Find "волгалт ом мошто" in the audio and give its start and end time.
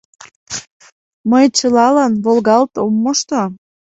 2.23-3.41